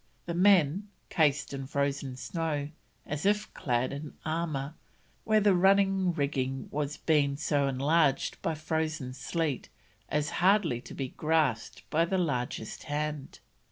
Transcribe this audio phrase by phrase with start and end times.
[0.25, 2.69] the men, cased in frozen snow,
[3.05, 4.73] as if clad in armour,
[5.25, 9.69] where the running rigging has been so enlarged by frozen sleet
[10.09, 13.41] as hardly to be grasped by the largest hand...